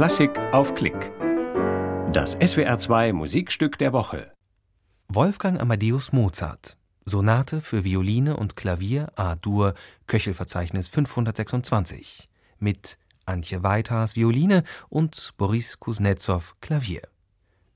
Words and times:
Klassik 0.00 0.38
auf 0.54 0.74
Klick. 0.74 1.12
Das 2.10 2.38
SWR2 2.38 3.12
Musikstück 3.12 3.76
der 3.76 3.92
Woche. 3.92 4.32
Wolfgang 5.08 5.60
Amadeus 5.60 6.10
Mozart. 6.10 6.78
Sonate 7.04 7.60
für 7.60 7.84
Violine 7.84 8.38
und 8.38 8.56
Klavier 8.56 9.12
A-Dur, 9.16 9.74
Köchelverzeichnis 10.06 10.88
526. 10.88 12.30
Mit 12.58 12.96
Antje 13.26 13.62
Weithaas 13.62 14.16
Violine 14.16 14.64
und 14.88 15.34
Boris 15.36 15.78
Kuznetsov 15.78 16.58
Klavier. 16.62 17.02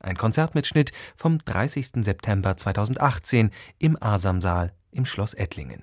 Ein 0.00 0.16
Konzertmitschnitt 0.16 0.92
vom 1.16 1.36
30. 1.44 2.02
September 2.02 2.56
2018 2.56 3.50
im 3.78 4.02
Asamsaal 4.02 4.72
im 4.90 5.04
Schloss 5.04 5.34
Ettlingen. 5.34 5.82